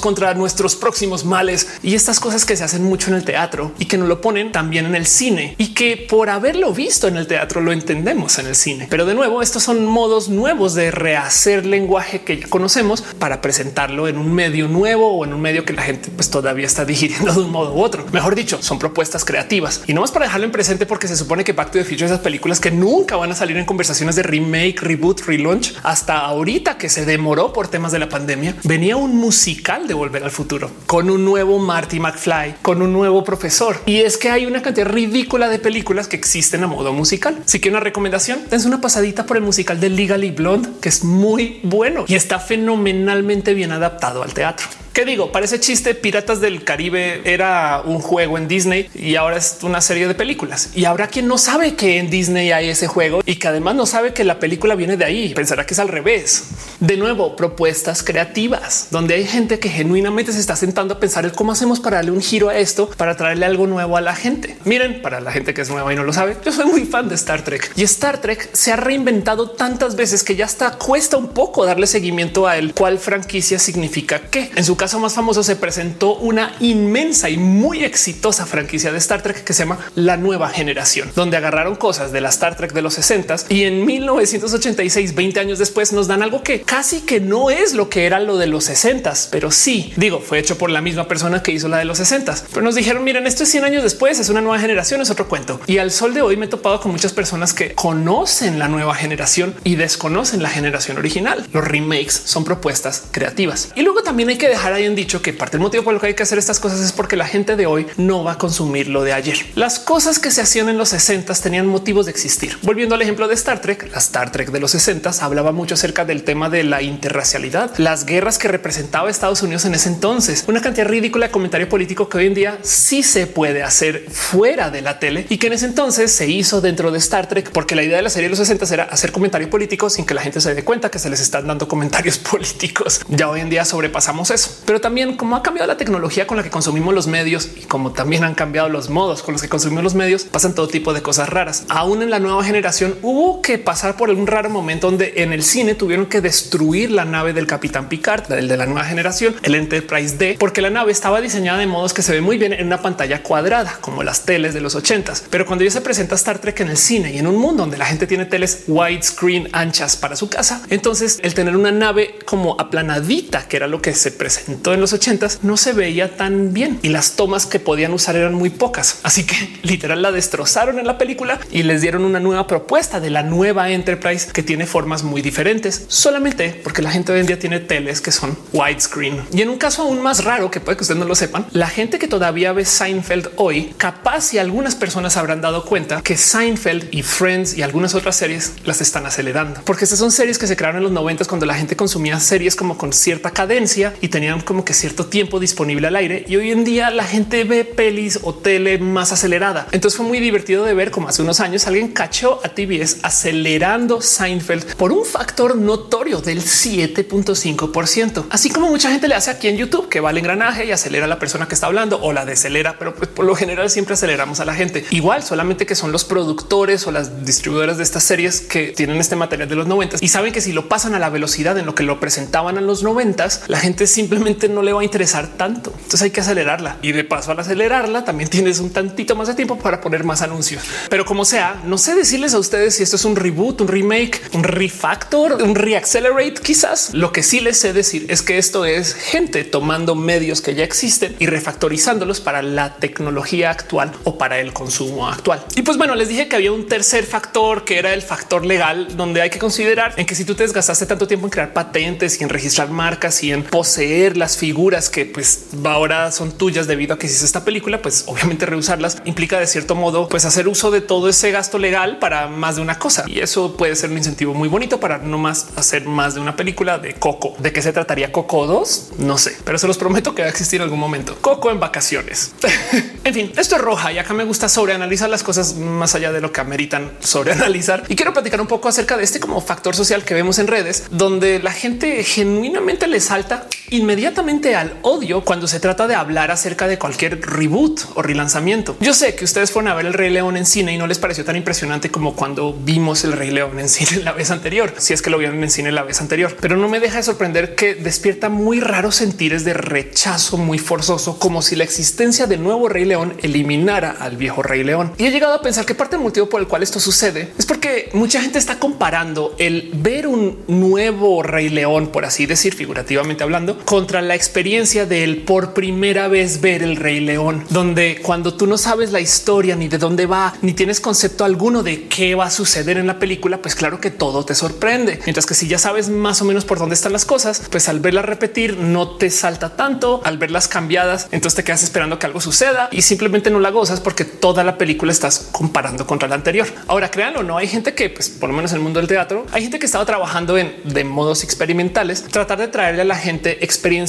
[0.00, 3.84] contra nuestros próximos males y estas cosas que se hacen mucho en el teatro y
[3.84, 7.26] que nos lo ponen también en el cine y que por haberlo visto en el
[7.26, 8.86] teatro lo entendemos en el cine.
[8.88, 14.08] Pero de nuevo, estos son modos nuevos de rehacer lenguaje que ya conocemos para presentarlo
[14.08, 17.34] en un medio nuevo o en un medio que la gente pues todavía está digiriendo
[17.34, 18.06] de un modo u otro.
[18.10, 21.44] Mejor dicho, son propuestas creativas y no más para dejarlo en presente porque se supone
[21.44, 24.22] que Back to the Future esas películas que nunca van a salir en conversaciones de
[24.22, 28.56] remake, reboot, relaunch hasta ahorita que se demoró por temas de la pandemia.
[28.64, 33.22] Venía un musical de volver al futuro con un nuevo Marty McFly, con un nuevo
[33.22, 33.76] profesor.
[33.84, 37.36] Y es que hay una cantidad ridícula de películas que existen a modo musical.
[37.44, 41.04] Si que una recomendación, dense una pasadita por el musical de Legally Blonde, que es
[41.04, 44.66] muy bueno y está fenomenalmente bien adaptado al teatro.
[44.98, 45.30] ¿Qué digo?
[45.30, 45.94] Parece chiste.
[45.94, 50.70] Piratas del Caribe era un juego en Disney y ahora es una serie de películas.
[50.74, 53.86] Y habrá quien no sabe que en Disney hay ese juego y que además no
[53.86, 55.34] sabe que la película viene de ahí.
[55.34, 56.46] Pensará que es al revés.
[56.80, 61.30] De nuevo, propuestas creativas donde hay gente que genuinamente se está sentando a pensar el
[61.30, 64.56] cómo hacemos para darle un giro a esto, para traerle algo nuevo a la gente.
[64.64, 67.08] Miren, para la gente que es nueva y no lo sabe, yo soy muy fan
[67.08, 71.16] de Star Trek y Star Trek se ha reinventado tantas veces que ya hasta cuesta
[71.16, 74.50] un poco darle seguimiento a él, cuál franquicia significa qué.
[74.56, 79.22] En su caso, más famoso se presentó una inmensa y muy exitosa franquicia de Star
[79.22, 82.82] Trek que se llama La Nueva Generación, donde agarraron cosas de la Star Trek de
[82.82, 87.50] los 60 y en 1986, 20 años después, nos dan algo que casi que no
[87.50, 90.80] es lo que era lo de los 60, pero sí digo, fue hecho por la
[90.80, 93.64] misma persona que hizo la de los 60, pero nos dijeron, miren, esto es 100
[93.64, 95.60] años después, es una nueva generación, es otro cuento.
[95.66, 98.94] Y al sol de hoy me he topado con muchas personas que conocen la nueva
[98.94, 101.46] generación y desconocen la generación original.
[101.52, 103.70] Los remakes son propuestas creativas.
[103.74, 106.06] Y luego también hay que dejar hayan dicho que parte del motivo por el que
[106.08, 108.88] hay que hacer estas cosas es porque la gente de hoy no va a consumir
[108.88, 109.38] lo de ayer.
[109.54, 112.58] Las cosas que se hacían en los 60 tenían motivos de existir.
[112.62, 116.04] Volviendo al ejemplo de Star Trek, la Star Trek de los 60 hablaba mucho acerca
[116.04, 120.60] del tema de la interracialidad, las guerras que representaba Estados Unidos en ese entonces, una
[120.60, 124.82] cantidad ridícula de comentario político que hoy en día sí se puede hacer fuera de
[124.82, 127.82] la tele y que en ese entonces se hizo dentro de Star Trek, porque la
[127.82, 130.40] idea de la serie de los 60 era hacer comentario político sin que la gente
[130.40, 133.00] se dé cuenta que se les están dando comentarios políticos.
[133.08, 136.42] Ya hoy en día sobrepasamos eso, pero también como ha cambiado la tecnología con la
[136.42, 139.82] que consumimos los medios y como también han cambiado los modos con los que consumimos
[139.82, 141.64] los medios, pasan todo tipo de cosas raras.
[141.70, 145.42] Aún en la nueva generación hubo que pasar por un raro momento donde en el
[145.42, 149.54] cine tuvieron que destruir la nave del Capitán Picard, el de la nueva generación, el
[149.54, 152.66] Enterprise D, porque la nave estaba diseñada de modos que se ve muy bien en
[152.66, 155.24] una pantalla cuadrada, como las teles de los ochentas.
[155.30, 157.78] Pero cuando ya se presenta Star Trek en el cine y en un mundo donde
[157.78, 162.60] la gente tiene teles widescreen anchas para su casa, entonces el tener una nave como
[162.60, 166.78] aplanadita, que era lo que se presentó en los ochentas, no se veía tan bien
[166.82, 169.00] y las tomas que podían usar eran muy pocas.
[169.02, 173.10] Así que literal la destrozaron en la película y les dieron una nueva propuesta de
[173.10, 177.38] la nueva Enterprise que tiene formas muy diferentes, solamente porque la gente hoy en día
[177.38, 179.22] tiene teles que son widescreen.
[179.32, 181.68] Y en un caso aún más raro que puede que ustedes no lo sepan, la
[181.68, 186.88] gente que todavía ve Seinfeld hoy, capaz y algunas personas habrán dado cuenta que Seinfeld
[186.90, 190.56] y Friends y algunas otras series las están acelerando, porque estas son series que se
[190.56, 194.37] crearon en los 90 cuando la gente consumía series como con cierta cadencia y tenían
[194.38, 197.64] tenían como que cierto tiempo disponible al aire y hoy en día la gente ve
[197.64, 199.66] pelis o tele más acelerada.
[199.72, 204.00] Entonces fue muy divertido de ver como hace unos años alguien cachó a TBS acelerando
[204.00, 209.56] Seinfeld por un factor notorio del 7.5%, así como mucha gente le hace aquí en
[209.56, 212.24] YouTube que va al engranaje y acelera a la persona que está hablando o la
[212.24, 214.84] decelera, pero pues por lo general siempre aceleramos a la gente.
[214.90, 219.16] Igual solamente que son los productores o las distribuidoras de estas series que tienen este
[219.16, 221.74] material de los 90 y saben que si lo pasan a la velocidad en lo
[221.74, 225.72] que lo presentaban a los 90, la gente simplemente no le va a interesar tanto.
[225.74, 229.34] Entonces hay que acelerarla y de paso al acelerarla también tienes un tantito más de
[229.34, 230.62] tiempo para poner más anuncios.
[230.90, 234.20] Pero como sea, no sé decirles a ustedes si esto es un reboot, un remake,
[234.32, 236.34] un refactor, un reaccelerate.
[236.42, 240.54] Quizás lo que sí les sé decir es que esto es gente tomando medios que
[240.54, 245.44] ya existen y refactorizándolos para la tecnología actual o para el consumo actual.
[245.56, 248.96] Y pues bueno, les dije que había un tercer factor que era el factor legal,
[248.96, 252.20] donde hay que considerar en que si tú te desgastaste tanto tiempo en crear patentes
[252.20, 256.94] y en registrar marcas y en poseer las figuras que pues ahora son tuyas debido
[256.94, 260.70] a que hiciste esta película, pues obviamente reusarlas implica de cierto modo pues hacer uso
[260.70, 263.04] de todo ese gasto legal para más de una cosa.
[263.06, 266.36] Y eso puede ser un incentivo muy bonito para no más hacer más de una
[266.36, 267.34] película de Coco.
[267.38, 268.90] ¿De qué se trataría Coco 2?
[268.98, 271.16] No sé, pero se los prometo que va a existir en algún momento.
[271.20, 272.32] Coco en vacaciones.
[273.04, 276.20] en fin, esto es roja y acá me gusta sobreanalizar las cosas más allá de
[276.20, 277.84] lo que ameritan sobreanalizar.
[277.88, 280.84] Y quiero platicar un poco acerca de este como factor social que vemos en redes,
[280.90, 284.07] donde la gente genuinamente le salta inmediatamente
[284.54, 288.76] al odio cuando se trata de hablar acerca de cualquier reboot o relanzamiento.
[288.80, 290.98] Yo sé que ustedes fueron a ver el Rey León en cine y no les
[290.98, 294.92] pareció tan impresionante como cuando vimos el Rey León en cine la vez anterior, si
[294.92, 297.54] es que lo vieron en cine la vez anterior, pero no me deja de sorprender
[297.54, 302.68] que despierta muy raros sentires de rechazo muy forzoso, como si la existencia del nuevo
[302.68, 304.92] Rey León eliminara al viejo Rey León.
[304.98, 307.46] Y he llegado a pensar que parte del motivo por el cual esto sucede es
[307.46, 313.22] porque mucha gente está comparando el ver un nuevo Rey León, por así decir, figurativamente
[313.22, 318.34] hablando, contra la experiencia de él por primera vez ver el Rey León, donde cuando
[318.34, 322.14] tú no sabes la historia ni de dónde va, ni tienes concepto alguno de qué
[322.14, 325.00] va a suceder en la película, pues claro que todo te sorprende.
[325.04, 327.80] Mientras que si ya sabes más o menos por dónde están las cosas, pues al
[327.80, 332.20] verla repetir no te salta tanto, al verlas cambiadas, entonces te quedas esperando que algo
[332.20, 336.46] suceda y simplemente no la gozas porque toda la película estás comparando contra la anterior.
[336.66, 339.26] Ahora créanlo, no hay gente que, pues por lo menos en el mundo del teatro,
[339.32, 343.44] hay gente que estaba trabajando en de modos experimentales, tratar de traerle a la gente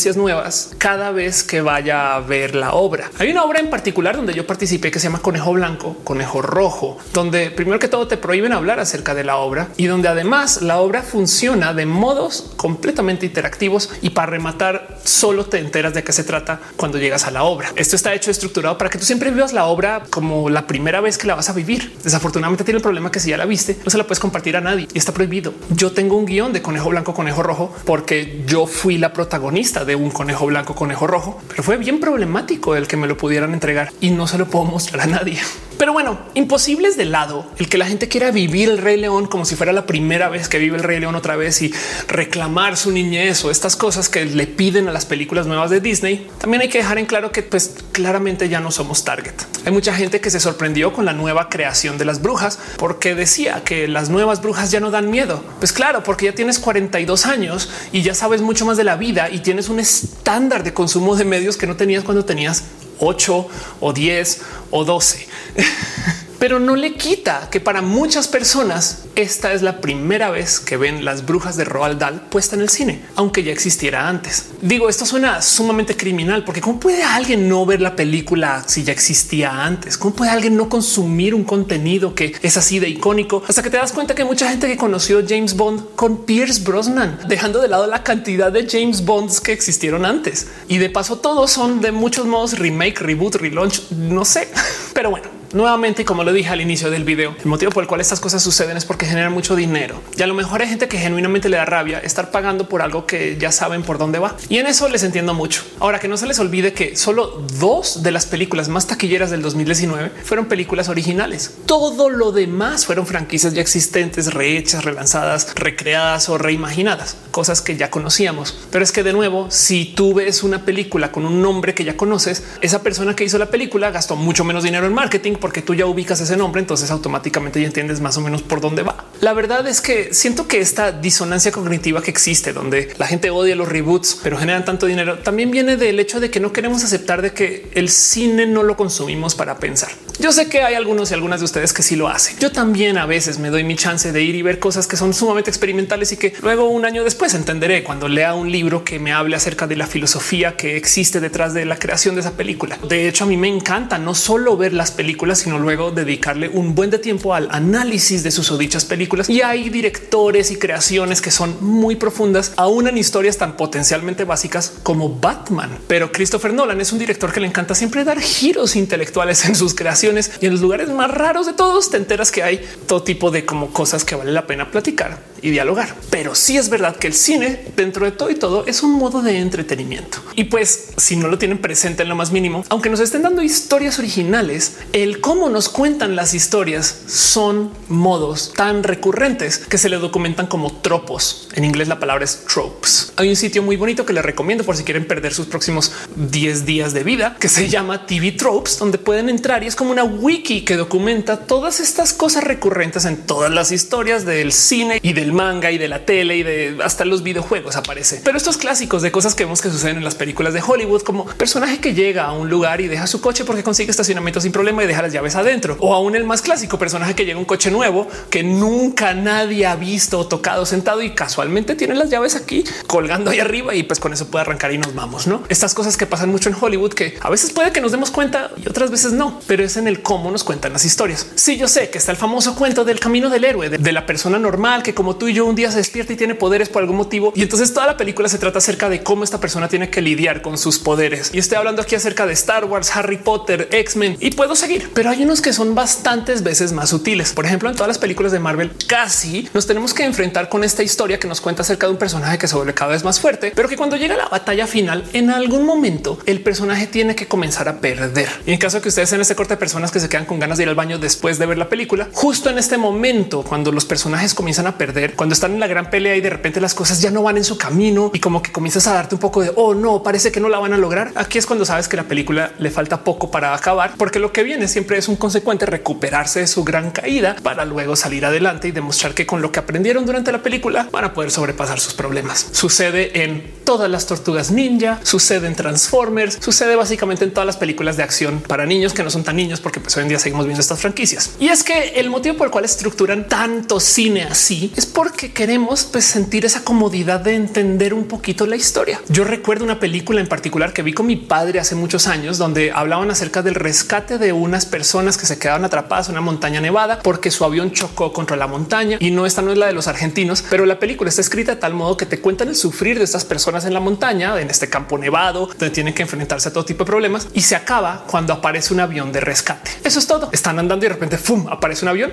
[0.07, 3.11] nuevas cada vez que vaya a ver la obra.
[3.19, 6.97] Hay una obra en particular donde yo participé que se llama Conejo Blanco, Conejo Rojo,
[7.13, 10.79] donde primero que todo te prohíben hablar acerca de la obra y donde además la
[10.79, 16.23] obra funciona de modos completamente interactivos y para rematar solo te enteras de qué se
[16.23, 17.71] trata cuando llegas a la obra.
[17.75, 21.17] Esto está hecho estructurado para que tú siempre vivas la obra como la primera vez
[21.17, 21.97] que la vas a vivir.
[22.03, 24.61] Desafortunadamente tiene el problema que si ya la viste, no se la puedes compartir a
[24.61, 25.53] nadie y está prohibido.
[25.69, 29.95] Yo tengo un guion de conejo blanco, conejo rojo, porque yo fui la protagonista de
[29.95, 33.91] un conejo blanco, conejo rojo, pero fue bien problemático el que me lo pudieran entregar
[33.99, 35.39] y no se lo puedo mostrar a nadie.
[35.79, 39.45] Pero bueno, imposibles de lado el que la gente quiera vivir el Rey León como
[39.45, 41.73] si fuera la primera vez que vive el Rey León otra vez y
[42.09, 46.27] reclamar su niñez o estas cosas que le piden a las películas nuevas de Disney.
[46.37, 49.35] También hay que dejar en claro que pues claramente ya no somos target.
[49.65, 53.63] Hay mucha gente que se sorprendió con la nueva creación de las brujas porque decía
[53.63, 55.41] que las nuevas brujas ya no dan miedo.
[55.59, 59.29] Pues claro, porque ya tienes 42 años y ya sabes mucho más de la vida
[59.29, 62.65] y tienes un estándar de consumo de medios que no tenías cuando tenías
[62.99, 63.45] 8
[63.81, 65.27] o 10 o 12.
[66.39, 71.03] Pero no le quita que para muchas personas esta es la primera vez que ven
[71.03, 74.45] las brujas de Roald Dahl puesta en el cine, aunque ya existiera antes.
[74.61, 78.93] Digo, esto suena sumamente criminal porque cómo puede alguien no ver la película si ya
[78.93, 79.97] existía antes?
[79.97, 83.77] ¿Cómo puede alguien no consumir un contenido que es así de icónico hasta que te
[83.77, 87.85] das cuenta que mucha gente que conoció James Bond con Pierce Brosnan, dejando de lado
[87.87, 90.47] la cantidad de James Bonds que existieron antes?
[90.69, 94.47] Y de paso todos son de muchos modos remake, reboot, relaunch, no sé,
[94.93, 95.38] pero bueno.
[95.51, 98.43] Nuevamente, como lo dije al inicio del video, el motivo por el cual estas cosas
[98.43, 99.99] suceden es porque generan mucho dinero.
[100.15, 103.07] Y a lo mejor hay gente que genuinamente le da rabia estar pagando por algo
[103.07, 104.37] que ya saben por dónde va.
[104.47, 105.63] Y en eso les entiendo mucho.
[105.79, 109.41] Ahora que no se les olvide que solo dos de las películas más taquilleras del
[109.41, 111.55] 2019 fueron películas originales.
[111.65, 117.89] Todo lo demás fueron franquicias ya existentes, rehechas, relanzadas, recreadas o reimaginadas, cosas que ya
[117.89, 118.55] conocíamos.
[118.71, 121.97] Pero es que de nuevo, si tú ves una película con un nombre que ya
[121.97, 125.73] conoces, esa persona que hizo la película gastó mucho menos dinero en marketing porque tú
[125.73, 129.05] ya ubicas ese nombre, entonces automáticamente ya entiendes más o menos por dónde va.
[129.21, 133.55] La verdad es que siento que esta disonancia cognitiva que existe, donde la gente odia
[133.55, 137.21] los reboots, pero generan tanto dinero, también viene del hecho de que no queremos aceptar
[137.21, 139.89] de que el cine no lo consumimos para pensar.
[140.19, 142.37] Yo sé que hay algunos y algunas de ustedes que sí lo hacen.
[142.39, 145.13] Yo también a veces me doy mi chance de ir y ver cosas que son
[145.13, 149.13] sumamente experimentales y que luego un año después entenderé cuando lea un libro que me
[149.13, 152.77] hable acerca de la filosofía que existe detrás de la creación de esa película.
[152.87, 156.75] De hecho, a mí me encanta no solo ver las películas, sino luego dedicarle un
[156.75, 159.29] buen de tiempo al análisis de sus o dichas películas.
[159.29, 164.73] Y hay directores y creaciones que son muy profundas, aún en historias tan potencialmente básicas
[164.83, 165.77] como Batman.
[165.87, 169.73] Pero Christopher Nolan es un director que le encanta siempre dar giros intelectuales en sus
[169.73, 173.31] creaciones y en los lugares más raros de todos te enteras que hay todo tipo
[173.31, 175.95] de como cosas que vale la pena platicar y dialogar.
[176.09, 179.21] Pero sí es verdad que el cine dentro de todo y todo es un modo
[179.21, 180.19] de entretenimiento.
[180.35, 183.41] Y pues si no lo tienen presente en lo más mínimo, aunque nos estén dando
[183.41, 189.97] historias originales, el cómo nos cuentan las historias son modos tan recurrentes que se le
[189.97, 191.49] documentan como tropos.
[191.55, 193.13] En inglés la palabra es tropes.
[193.15, 196.65] Hay un sitio muy bonito que les recomiendo por si quieren perder sus próximos 10
[196.65, 200.03] días de vida que se llama TV Tropes, donde pueden entrar y es como una
[200.03, 205.28] wiki que documenta todas estas cosas recurrentes en todas las historias del cine y del
[205.33, 208.21] manga y de la tele y de hasta los videojuegos aparece.
[208.23, 211.25] Pero estos clásicos de cosas que vemos que suceden en las películas de Hollywood, como
[211.25, 214.83] personaje que llega a un lugar y deja su coche porque consigue estacionamiento sin problema
[214.83, 215.77] y deja las llaves adentro.
[215.79, 219.75] O aún el más clásico personaje que llega un coche nuevo que nunca nadie ha
[219.75, 224.13] visto tocado sentado y casualmente tiene las llaves aquí colgando ahí arriba y pues con
[224.13, 225.27] eso puede arrancar y nos vamos.
[225.27, 228.11] No estas cosas que pasan mucho en Hollywood que a veces puede que nos demos
[228.11, 231.27] cuenta y otras veces no, pero es en el cómo nos cuentan las historias.
[231.35, 234.05] Sí, yo sé que está el famoso cuento del camino del héroe, de, de la
[234.05, 236.81] persona normal que como tú y yo un día se despierta y tiene poderes por
[236.81, 237.31] algún motivo.
[237.35, 240.41] Y entonces toda la película se trata acerca de cómo esta persona tiene que lidiar
[240.41, 241.29] con sus poderes.
[241.33, 245.09] Y estoy hablando aquí acerca de Star Wars, Harry Potter, X-Men y puedo seguir, pero
[245.09, 247.33] hay unos que son bastantes veces más sutiles.
[247.33, 250.81] Por ejemplo, en todas las películas de Marvel casi nos tenemos que enfrentar con esta
[250.81, 253.51] historia que nos cuenta acerca de un personaje que se vuelve cada vez más fuerte,
[253.55, 257.67] pero que cuando llega la batalla final, en algún momento el personaje tiene que comenzar
[257.67, 258.29] a perder.
[258.45, 260.39] Y en caso de que ustedes sean este corte de personas que se quedan con
[260.39, 263.71] ganas de ir al baño después de ver la película, justo en este momento, cuando
[263.71, 266.73] los personajes comienzan a perder, cuando están en la gran pelea y de repente las
[266.73, 269.41] cosas ya no van en su camino y como que comienzas a darte un poco
[269.41, 271.11] de oh no, parece que no la van a lograr.
[271.15, 274.43] Aquí es cuando sabes que la película le falta poco para acabar, porque lo que
[274.43, 278.71] viene siempre es un consecuente recuperarse de su gran caída para luego salir adelante y
[278.71, 282.47] demostrar que con lo que aprendieron durante la película van a poder sobrepasar sus problemas.
[282.51, 287.97] Sucede en todas las tortugas ninja, sucede en Transformers, sucede básicamente en todas las películas
[287.97, 290.45] de acción para niños que no son tan niños, porque pues hoy en día seguimos
[290.45, 291.31] viendo estas franquicias.
[291.39, 295.85] Y es que el motivo por el cual estructuran tanto cine así es porque queremos
[295.85, 298.99] pues, sentir esa comodidad de entender un poquito la historia.
[299.07, 302.73] Yo recuerdo una película en particular que vi con mi padre hace muchos años donde
[302.73, 306.99] hablaban acerca del rescate de unas personas que se quedaban atrapadas en una montaña nevada
[307.01, 309.87] porque su avión chocó contra la montaña y no esta no es la de los
[309.87, 313.05] argentinos, pero la película está escrita de tal modo que te cuentan el sufrir de
[313.05, 316.65] estas personas en la montaña, en este campo nevado, donde tienen que enfrentarse a todo
[316.65, 319.71] tipo de problemas y se acaba cuando aparece un avión de rescate.
[319.81, 320.27] Eso es todo.
[320.33, 321.47] Están andando y de repente ¡fum!
[321.47, 322.11] aparece un avión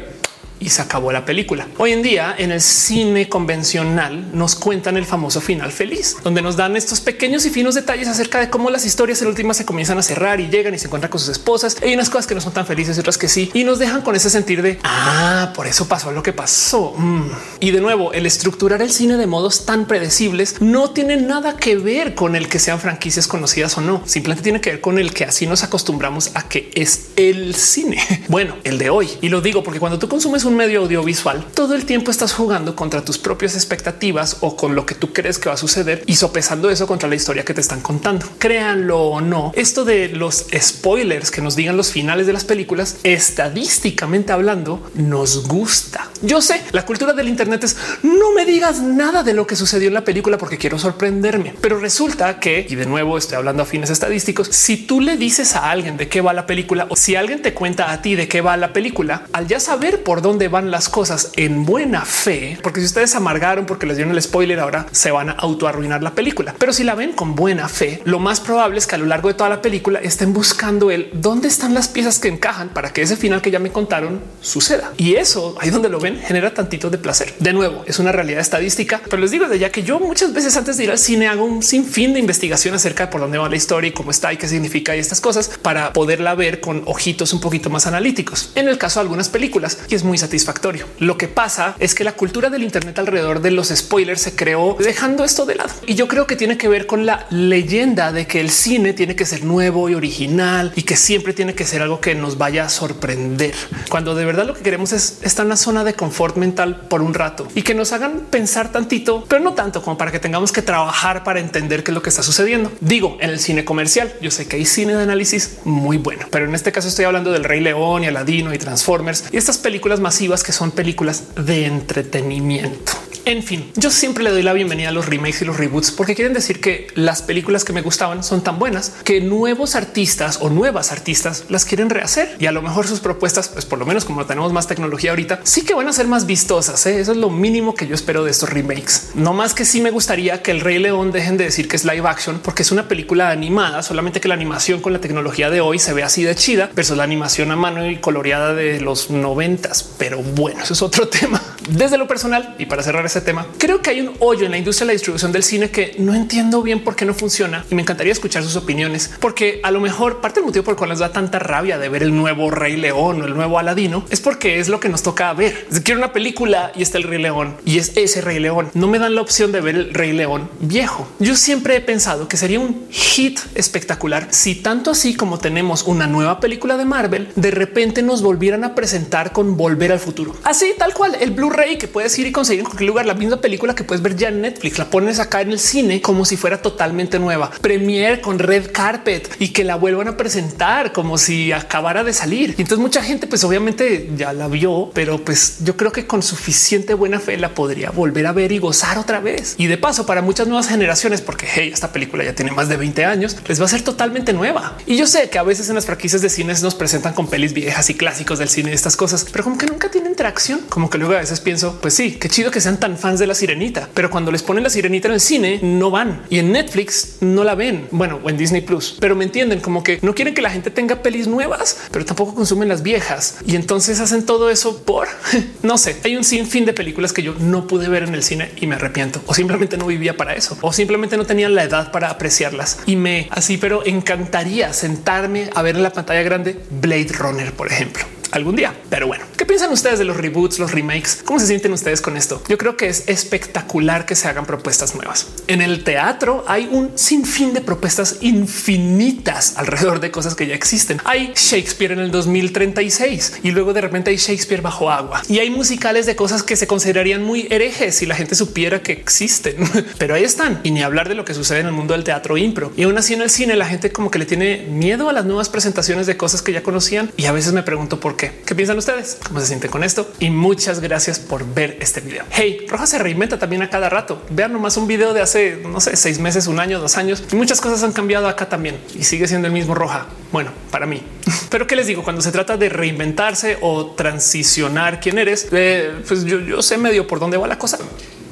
[0.60, 1.66] y se acabó la película.
[1.78, 6.56] Hoy en día en el cine convencional nos cuentan el famoso final feliz, donde nos
[6.56, 9.98] dan estos pequeños y finos detalles acerca de cómo las historias en últimas se comienzan
[9.98, 11.76] a cerrar y llegan y se encuentran con sus esposas.
[11.82, 14.02] Hay unas cosas que no son tan felices y otras que sí, y nos dejan
[14.02, 16.94] con ese sentir de ah, por eso pasó lo que pasó.
[16.96, 17.30] Mm.
[17.60, 21.76] Y de nuevo, el estructurar el cine de modos tan predecibles no tiene nada que
[21.76, 24.02] ver con el que sean franquicias conocidas o no.
[24.06, 27.98] Simplemente tiene que ver con el que así nos acostumbramos a que es el cine.
[28.28, 29.08] Bueno, el de hoy.
[29.22, 32.74] Y lo digo porque cuando tú consumes un medio audiovisual, todo el tiempo estás jugando
[32.74, 36.16] contra tus propias expectativas o con lo que tú crees que va a suceder y
[36.16, 38.26] sopesando eso contra la historia que te están contando.
[38.38, 42.96] Créanlo o no, esto de los spoilers que nos digan los finales de las películas,
[43.02, 46.10] estadísticamente hablando, nos gusta.
[46.22, 49.88] Yo sé, la cultura del Internet es no me digas nada de lo que sucedió
[49.88, 51.54] en la película porque quiero sorprenderme.
[51.60, 55.56] Pero resulta que, y de nuevo estoy hablando a fines estadísticos, si tú le dices
[55.56, 58.28] a alguien de qué va la película o si alguien te cuenta a ti de
[58.28, 62.58] qué va la película, al ya saber por dónde van las cosas en buena fe,
[62.62, 66.02] porque si ustedes amargaron porque les dieron el spoiler, ahora se van a auto arruinar
[66.02, 66.54] la película.
[66.58, 69.28] Pero si la ven con buena fe, lo más probable es que a lo largo
[69.28, 73.02] de toda la película estén buscando el dónde están las piezas que encajan para que
[73.02, 74.92] ese final que ya me contaron suceda.
[74.96, 77.34] Y eso ahí donde lo ven genera tantito de placer.
[77.40, 80.56] De nuevo, es una realidad estadística, pero les digo de ya que yo muchas veces
[80.56, 83.48] antes de ir al cine hago un sinfín de investigación acerca de por dónde va
[83.48, 86.82] la historia y cómo está y qué significa y estas cosas para poderla ver con
[86.86, 88.52] ojitos un poquito más analíticos.
[88.54, 90.86] En el caso de algunas películas y es muy insatisfactorio.
[90.98, 94.76] Lo que pasa es que la cultura del Internet alrededor de los spoilers se creó
[94.78, 95.70] dejando esto de lado.
[95.86, 99.14] Y yo creo que tiene que ver con la leyenda de que el cine tiene
[99.14, 102.64] que ser nuevo y original y que siempre tiene que ser algo que nos vaya
[102.64, 103.54] a sorprender.
[103.88, 107.02] Cuando de verdad lo que queremos es estar en una zona de confort mental por
[107.02, 110.50] un rato y que nos hagan pensar tantito, pero no tanto como para que tengamos
[110.50, 112.72] que trabajar para entender qué es lo que está sucediendo.
[112.80, 116.46] Digo, en el cine comercial, yo sé que hay cine de análisis muy bueno, pero
[116.46, 120.00] en este caso estoy hablando del Rey León y Aladino y Transformers y estas películas
[120.42, 123.05] que son películas de entretenimiento.
[123.26, 126.14] En fin, yo siempre le doy la bienvenida a los remakes y los reboots porque
[126.14, 130.48] quieren decir que las películas que me gustaban son tan buenas que nuevos artistas o
[130.48, 134.04] nuevas artistas las quieren rehacer y a lo mejor sus propuestas, pues por lo menos
[134.04, 136.86] como tenemos más tecnología ahorita, sí que van a ser más vistosas.
[136.86, 137.00] ¿eh?
[137.00, 139.10] Eso es lo mínimo que yo espero de estos remakes.
[139.16, 141.84] No más que sí me gustaría que el Rey León dejen de decir que es
[141.84, 145.60] live action porque es una película animada, solamente que la animación con la tecnología de
[145.60, 149.10] hoy se ve así de chida versus la animación a mano y coloreada de los
[149.10, 149.82] noventas.
[149.98, 151.42] Pero bueno, eso es otro tema.
[151.68, 154.58] Desde lo personal y para cerrar ese tema, creo que hay un hoyo en la
[154.58, 157.74] industria de la distribución del cine que no entiendo bien por qué no funciona y
[157.74, 160.90] me encantaría escuchar sus opiniones, porque a lo mejor parte del motivo por el cual
[160.90, 164.20] nos da tanta rabia de ver el nuevo Rey León o el nuevo Aladino es
[164.20, 165.66] porque es lo que nos toca ver.
[165.82, 168.70] Quiero una película y está el Rey León y es ese Rey León.
[168.74, 171.08] No me dan la opción de ver el Rey León viejo.
[171.18, 176.06] Yo siempre he pensado que sería un hit espectacular si tanto así como tenemos una
[176.06, 180.34] nueva película de Marvel, de repente nos volvieran a presentar con Volver al Futuro.
[180.44, 183.05] Así tal cual el Blue Rey que puedes ir y conseguir en cualquier lugar.
[183.06, 186.02] La misma película que puedes ver ya en Netflix, la pones acá en el cine
[186.02, 187.52] como si fuera totalmente nueva.
[187.60, 192.56] Premier con red carpet y que la vuelvan a presentar como si acabara de salir.
[192.58, 196.20] Y entonces mucha gente pues obviamente ya la vio, pero pues yo creo que con
[196.20, 199.54] suficiente buena fe la podría volver a ver y gozar otra vez.
[199.56, 202.76] Y de paso para muchas nuevas generaciones, porque hey, esta película ya tiene más de
[202.76, 204.78] 20 años, les va a ser totalmente nueva.
[204.84, 207.52] Y yo sé que a veces en las franquicias de cines nos presentan con pelis
[207.52, 210.90] viejas y clásicos del cine y estas cosas, pero como que nunca tienen interacción, como
[210.90, 213.34] que luego a veces pienso, pues sí, qué chido que sean tan fans de la
[213.34, 216.22] sirenita, pero cuando les ponen la sirenita en el cine no van.
[216.30, 217.88] Y en Netflix no la ven.
[217.90, 220.70] Bueno, o en Disney Plus, pero me entienden como que no quieren que la gente
[220.70, 223.38] tenga pelis nuevas, pero tampoco consumen las viejas.
[223.46, 225.08] Y entonces hacen todo eso por
[225.62, 225.96] no sé.
[226.04, 228.76] Hay un sinfín de películas que yo no pude ver en el cine y me
[228.76, 229.20] arrepiento.
[229.26, 230.56] O simplemente no vivía para eso.
[230.60, 232.78] O simplemente no tenía la edad para apreciarlas.
[232.86, 237.70] Y me así, pero encantaría sentarme a ver en la pantalla grande Blade Runner, por
[237.70, 238.74] ejemplo algún día.
[238.90, 241.22] Pero bueno, ¿qué piensan ustedes de los reboots, los remakes?
[241.24, 242.42] ¿Cómo se sienten ustedes con esto?
[242.48, 245.26] Yo creo que es espectacular que se hagan propuestas nuevas.
[245.46, 251.00] En el teatro hay un sinfín de propuestas infinitas alrededor de cosas que ya existen.
[251.04, 255.50] Hay Shakespeare en el 2036 y luego de repente hay Shakespeare bajo agua y hay
[255.50, 259.56] musicales de cosas que se considerarían muy herejes si la gente supiera que existen,
[259.98, 262.36] pero ahí están y ni hablar de lo que sucede en el mundo del teatro
[262.36, 262.72] impro.
[262.76, 265.24] Y aún así en el cine la gente como que le tiene miedo a las
[265.24, 268.42] nuevas presentaciones de cosas que ya conocían y a veces me pregunto por qué.
[268.44, 269.18] ¿Qué piensan ustedes?
[269.26, 270.10] ¿Cómo se sienten con esto?
[270.18, 272.24] Y muchas gracias por ver este video.
[272.30, 274.22] Hey, Roja se reinventa también a cada rato.
[274.30, 277.24] Vean nomás un video de hace, no sé, seis meses, un año, dos años.
[277.32, 280.06] Y muchas cosas han cambiado acá también y sigue siendo el mismo Roja.
[280.32, 281.02] Bueno, para mí.
[281.50, 286.24] Pero qué les digo, cuando se trata de reinventarse o transicionar quién eres, eh, pues
[286.24, 287.78] yo sé medio por dónde va la cosa.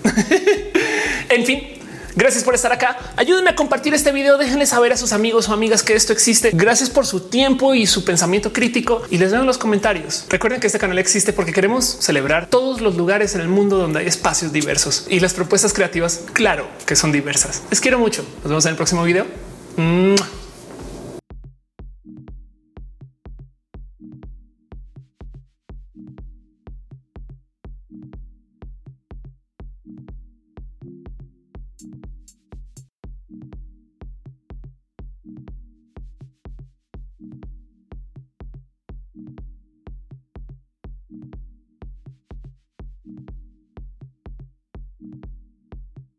[1.28, 1.73] en fin,
[2.16, 2.96] Gracias por estar acá.
[3.16, 4.38] Ayúdenme a compartir este video.
[4.38, 6.50] Déjenle saber a sus amigos o amigas que esto existe.
[6.52, 10.24] Gracias por su tiempo y su pensamiento crítico y les veo en los comentarios.
[10.28, 14.00] Recuerden que este canal existe porque queremos celebrar todos los lugares en el mundo donde
[14.00, 16.20] hay espacios diversos y las propuestas creativas.
[16.32, 17.62] Claro que son diversas.
[17.70, 18.24] Les quiero mucho.
[18.42, 19.26] Nos vemos en el próximo video.